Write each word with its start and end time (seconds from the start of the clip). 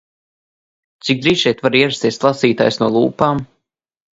Cik 1.09 1.21
drīz 1.25 1.43
šeit 1.43 1.61
var 1.67 1.77
ierasties 1.81 2.19
lasītājs 2.25 2.81
no 2.85 2.89
lūpām? 2.99 3.45